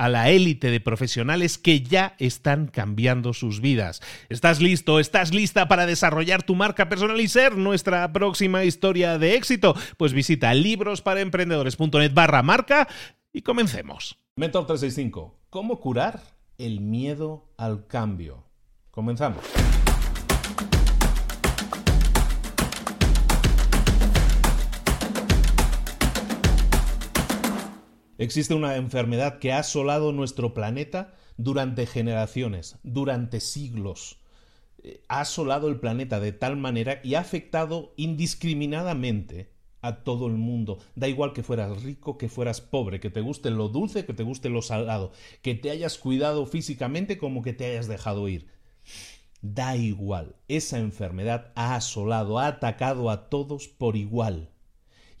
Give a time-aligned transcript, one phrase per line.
[0.00, 4.00] a la élite de profesionales que ya están cambiando sus vidas.
[4.30, 4.98] ¿Estás listo?
[4.98, 9.74] ¿Estás lista para desarrollar tu marca personal y ser nuestra próxima historia de éxito?
[9.98, 12.88] Pues visita librosparaemprendedores.net barra marca
[13.30, 14.16] y comencemos.
[14.36, 15.38] Mentor 365.
[15.50, 16.22] ¿Cómo curar
[16.56, 18.44] el miedo al cambio?
[18.90, 19.44] Comenzamos.
[28.20, 34.18] Existe una enfermedad que ha asolado nuestro planeta durante generaciones, durante siglos.
[34.82, 39.48] Eh, ha asolado el planeta de tal manera y ha afectado indiscriminadamente
[39.80, 40.80] a todo el mundo.
[40.96, 44.22] Da igual que fueras rico, que fueras pobre, que te guste lo dulce, que te
[44.22, 48.48] guste lo salado, que te hayas cuidado físicamente como que te hayas dejado ir.
[49.40, 54.50] Da igual, esa enfermedad ha asolado, ha atacado a todos por igual.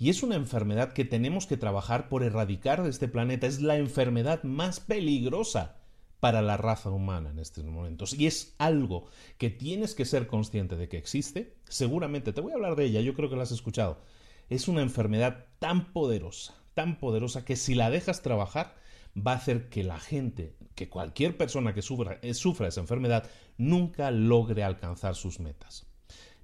[0.00, 3.46] Y es una enfermedad que tenemos que trabajar por erradicar de este planeta.
[3.46, 5.76] Es la enfermedad más peligrosa
[6.20, 8.14] para la raza humana en estos momentos.
[8.14, 11.54] Y es algo que tienes que ser consciente de que existe.
[11.68, 14.00] Seguramente te voy a hablar de ella, yo creo que la has escuchado.
[14.48, 18.74] Es una enfermedad tan poderosa, tan poderosa que si la dejas trabajar
[19.14, 23.28] va a hacer que la gente, que cualquier persona que sufra, eh, sufra esa enfermedad,
[23.58, 25.86] nunca logre alcanzar sus metas.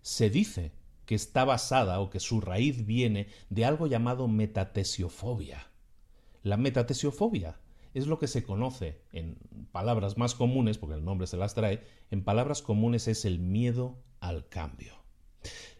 [0.02, 0.72] Se dice
[1.06, 5.68] que está basada o que su raíz viene de algo llamado metatesiofobia.
[6.42, 7.60] La metatesiofobia
[7.94, 9.38] es lo que se conoce en
[9.72, 14.02] palabras más comunes, porque el nombre se las trae, en palabras comunes es el miedo
[14.20, 14.94] al cambio.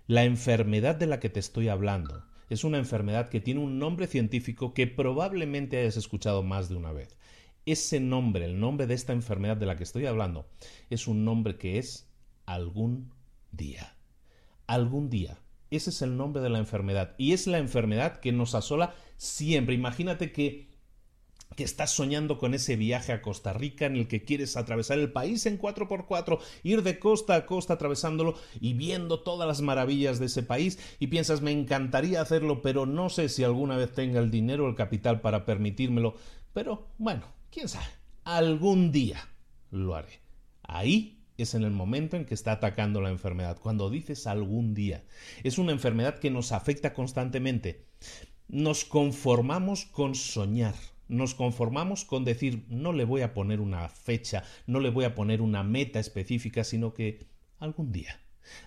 [0.07, 4.07] La enfermedad de la que te estoy hablando es una enfermedad que tiene un nombre
[4.07, 7.19] científico que probablemente hayas escuchado más de una vez.
[7.67, 10.49] Ese nombre, el nombre de esta enfermedad de la que estoy hablando,
[10.89, 12.09] es un nombre que es
[12.47, 13.13] algún
[13.51, 13.96] día
[14.67, 15.39] algún día.
[15.71, 17.15] Ese es el nombre de la enfermedad.
[17.19, 19.75] Y es la enfermedad que nos asola siempre.
[19.75, 20.71] Imagínate que,
[21.57, 25.13] que estás soñando con ese viaje a Costa Rica en el que quieres atravesar el
[25.13, 30.27] país en 4x4, ir de costa a costa atravesándolo y viendo todas las maravillas de
[30.27, 34.31] ese país y piensas me encantaría hacerlo, pero no sé si alguna vez tenga el
[34.31, 36.15] dinero o el capital para permitírmelo.
[36.53, 37.87] Pero bueno, quién sabe,
[38.25, 39.29] algún día
[39.71, 40.21] lo haré.
[40.63, 43.59] Ahí es en el momento en que está atacando la enfermedad.
[43.61, 45.05] Cuando dices algún día,
[45.45, 47.85] es una enfermedad que nos afecta constantemente.
[48.49, 50.75] Nos conformamos con soñar.
[51.09, 55.15] Nos conformamos con decir, no le voy a poner una fecha, no le voy a
[55.15, 57.27] poner una meta específica, sino que
[57.61, 58.21] algún día,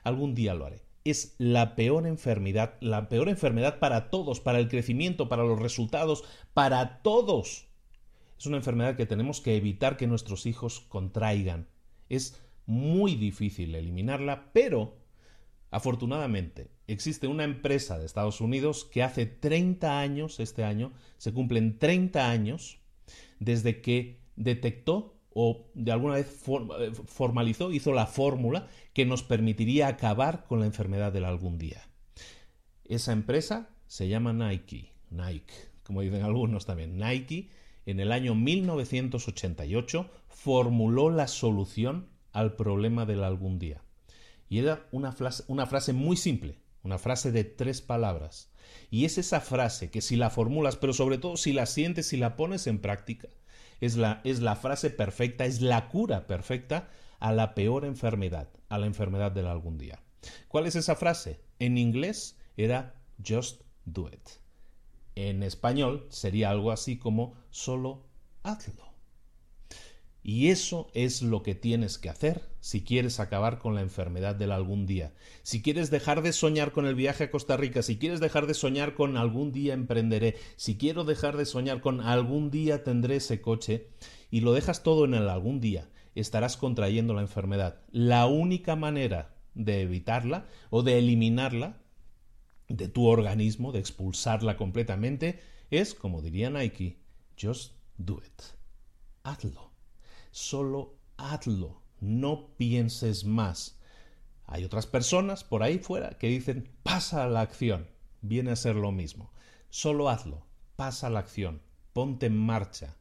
[0.03, 0.81] algún día lo haré.
[1.03, 6.23] Es la peor enfermedad, la peor enfermedad para todos, para el crecimiento, para los resultados,
[6.53, 7.67] para todos.
[8.37, 11.67] Es una enfermedad que tenemos que evitar que nuestros hijos contraigan.
[12.07, 14.95] Es muy difícil eliminarla, pero
[15.71, 21.79] afortunadamente existe una empresa de Estados Unidos que hace 30 años, este año, se cumplen
[21.79, 22.77] 30 años
[23.39, 29.87] desde que detectó o de alguna vez eh, formalizó, hizo la fórmula que nos permitiría
[29.87, 31.89] acabar con la enfermedad del algún día.
[32.85, 36.97] Esa empresa se llama Nike, Nike, como dicen algunos también.
[36.97, 37.49] Nike
[37.87, 43.81] en el año 1988 formuló la solución al problema del algún día.
[44.49, 48.51] Y era una frase, una frase muy simple, una frase de tres palabras.
[48.89, 52.17] Y es esa frase que si la formulas, pero sobre todo si la sientes, si
[52.17, 53.29] la pones en práctica,
[53.81, 56.89] es la, es la frase perfecta, es la cura perfecta
[57.19, 59.99] a la peor enfermedad, a la enfermedad del algún día.
[60.47, 61.39] ¿Cuál es esa frase?
[61.59, 62.95] En inglés era
[63.25, 64.29] just do it.
[65.15, 68.05] En español sería algo así como solo
[68.43, 68.88] hazlo.
[70.21, 74.51] Y eso es lo que tienes que hacer si quieres acabar con la enfermedad del
[74.51, 75.13] algún día.
[75.43, 78.53] Si quieres dejar de soñar con el viaje a Costa Rica, si quieres dejar de
[78.53, 83.41] soñar con algún día emprenderé, si quiero dejar de soñar con algún día tendré ese
[83.41, 83.87] coche,
[84.29, 87.79] y lo dejas todo en el algún día, estarás contrayendo la enfermedad.
[87.91, 91.81] La única manera de evitarla o de eliminarla
[92.67, 95.39] de tu organismo, de expulsarla completamente,
[95.71, 96.99] es, como diría Nike,
[97.39, 98.41] just do it.
[99.23, 99.68] Hazlo.
[100.41, 101.81] Solo hazlo.
[101.99, 103.77] No pienses más.
[104.45, 107.89] Hay otras personas por ahí fuera que dicen, pasa a la acción.
[108.21, 109.33] Viene a ser lo mismo.
[109.69, 110.45] Solo hazlo.
[110.77, 111.61] Pasa a la acción.
[111.91, 112.95] Ponte en marcha.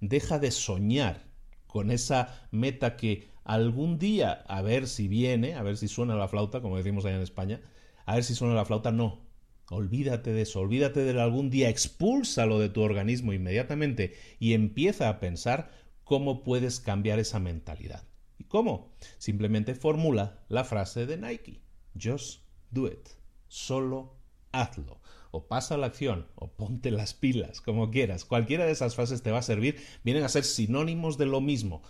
[0.00, 1.24] Deja de soñar
[1.66, 6.28] con esa meta que algún día, a ver si viene, a ver si suena la
[6.28, 7.62] flauta, como decimos allá en España,
[8.04, 9.22] a ver si suena la flauta, no.
[9.70, 15.18] Olvídate de eso, olvídate de algún día, expúlsalo de tu organismo inmediatamente y empieza a
[15.20, 15.70] pensar
[16.12, 18.04] cómo puedes cambiar esa mentalidad.
[18.36, 18.92] ¿Y cómo?
[19.16, 21.62] Simplemente formula la frase de Nike.
[21.98, 23.08] Just do it.
[23.48, 24.18] Solo
[24.52, 25.00] hazlo.
[25.30, 28.26] O pasa la acción, o ponte las pilas, como quieras.
[28.26, 29.82] Cualquiera de esas frases te va a servir.
[30.04, 31.80] Vienen a ser sinónimos de lo mismo.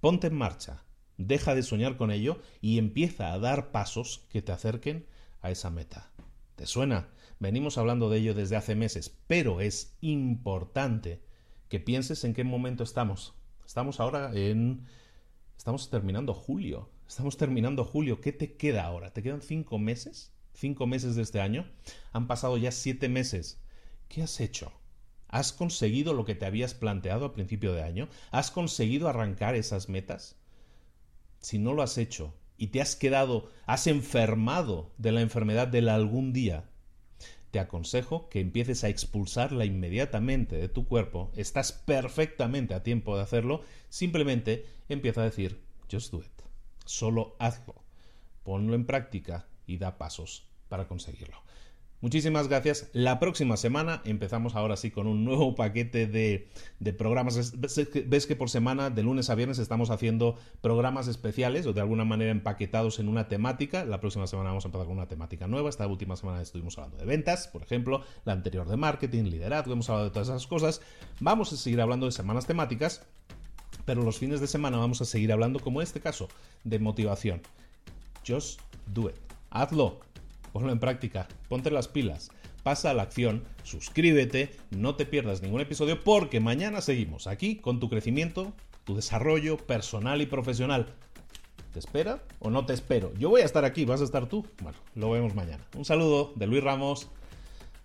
[0.00, 0.82] Ponte en marcha,
[1.16, 5.06] deja de soñar con ello y empieza a dar pasos que te acerquen
[5.40, 6.10] a esa meta.
[6.56, 7.10] ¿Te suena?
[7.38, 11.22] Venimos hablando de ello desde hace meses, pero es importante
[11.68, 13.37] que pienses en qué momento estamos.
[13.68, 14.86] Estamos ahora en...
[15.58, 16.88] Estamos terminando julio.
[17.06, 18.18] Estamos terminando julio.
[18.22, 19.12] ¿Qué te queda ahora?
[19.12, 20.32] ¿Te quedan cinco meses?
[20.54, 21.70] ¿Cinco meses de este año?
[22.12, 23.60] Han pasado ya siete meses.
[24.08, 24.72] ¿Qué has hecho?
[25.28, 28.08] ¿Has conseguido lo que te habías planteado a principio de año?
[28.30, 30.36] ¿Has conseguido arrancar esas metas?
[31.38, 35.90] Si no lo has hecho y te has quedado, has enfermado de la enfermedad del
[35.90, 36.70] algún día,
[37.50, 41.30] te aconsejo que empieces a expulsarla inmediatamente de tu cuerpo.
[41.34, 43.62] Estás perfectamente a tiempo de hacerlo.
[43.88, 45.60] Simplemente empieza a decir,
[45.90, 46.42] just do it.
[46.84, 47.74] Solo hazlo.
[48.42, 51.36] Ponlo en práctica y da pasos para conseguirlo.
[52.00, 52.88] Muchísimas gracias.
[52.92, 56.48] La próxima semana empezamos ahora sí con un nuevo paquete de,
[56.92, 57.52] programas.
[57.58, 62.04] Ves que por semana, de lunes a viernes, estamos haciendo programas especiales o de alguna
[62.04, 63.84] manera empaquetados en una temática.
[63.84, 65.68] La próxima semana vamos a empezar con una temática nueva.
[65.70, 69.90] Esta última semana estuvimos hablando de ventas, por ejemplo, la anterior de marketing, liderazgo, hemos
[69.90, 70.80] hablado de todas esas cosas.
[71.18, 73.02] Vamos a seguir hablando de semanas temáticas,
[73.84, 76.28] pero los fines de semana vamos a seguir hablando, como en este caso,
[76.62, 77.42] de motivación.
[78.24, 79.16] Just do it.
[79.50, 79.98] Hazlo
[80.52, 82.30] ponlo en práctica, ponte las pilas,
[82.62, 87.80] pasa a la acción, suscríbete, no te pierdas ningún episodio porque mañana seguimos aquí con
[87.80, 88.52] tu crecimiento,
[88.84, 90.94] tu desarrollo personal y profesional.
[91.72, 93.12] ¿Te espera o no te espero?
[93.18, 94.46] Yo voy a estar aquí, vas a estar tú.
[94.62, 95.64] Bueno, lo vemos mañana.
[95.76, 97.08] Un saludo de Luis Ramos.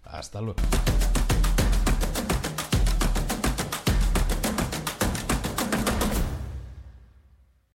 [0.04, 0.60] Hasta luego.